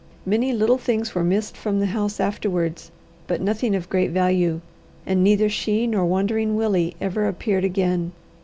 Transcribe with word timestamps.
Many 0.25 0.51
little 0.51 0.79
things 0.79 1.13
were 1.13 1.23
missed 1.23 1.55
from 1.55 1.79
the 1.79 1.85
house 1.85 2.19
afterwards, 2.19 2.89
but 3.27 3.39
nothing 3.39 3.75
of 3.75 3.87
great 3.87 4.09
value, 4.09 4.59
and 5.05 5.23
neither 5.23 5.47
she 5.47 5.85
nor 5.85 6.07
Wandering 6.07 6.55
Willie 6.55 6.95
ever 6.99 7.27
appeared 7.27 7.63
again. 7.63 8.11